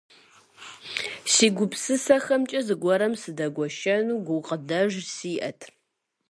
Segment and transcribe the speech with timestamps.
[1.33, 5.59] Си гупсысэхэмкӀэ зыгуэрым сыдэгуэшэну гукъыдэж сиӀэт.